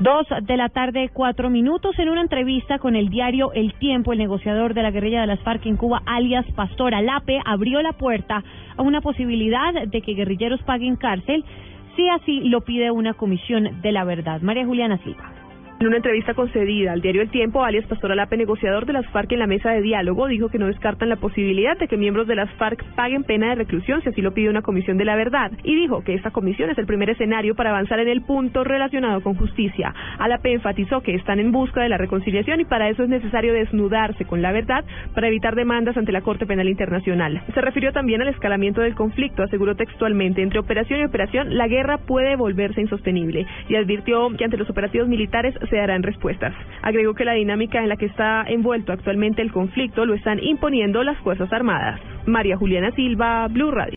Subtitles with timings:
[0.00, 1.98] Dos de la tarde, cuatro minutos.
[1.98, 5.40] En una entrevista con el diario El Tiempo, el negociador de la guerrilla de las
[5.40, 8.44] FARC en Cuba, alias Pastor Alape, abrió la puerta
[8.76, 11.44] a una posibilidad de que guerrilleros paguen cárcel
[11.96, 14.40] si así lo pide una comisión de la verdad.
[14.40, 15.47] María Juliana Silva.
[15.80, 19.30] En una entrevista concedida al diario El Tiempo, alias Pastor Alape, negociador de las FARC
[19.30, 22.34] en la mesa de diálogo, dijo que no descartan la posibilidad de que miembros de
[22.34, 25.52] las FARC paguen pena de reclusión si así lo pide una comisión de la verdad,
[25.62, 29.20] y dijo que esta comisión es el primer escenario para avanzar en el punto relacionado
[29.20, 29.94] con justicia.
[30.18, 34.24] Alape enfatizó que están en busca de la reconciliación y para eso es necesario desnudarse
[34.24, 34.84] con la verdad
[35.14, 37.40] para evitar demandas ante la Corte Penal Internacional.
[37.54, 41.98] Se refirió también al escalamiento del conflicto, aseguró textualmente, entre operación y operación, la guerra
[41.98, 46.54] puede volverse insostenible, y advirtió que ante los operativos militares se darán respuestas.
[46.82, 51.02] Agregó que la dinámica en la que está envuelto actualmente el conflicto lo están imponiendo
[51.02, 52.00] las Fuerzas Armadas.
[52.26, 53.96] María Juliana Silva, Blue Radio.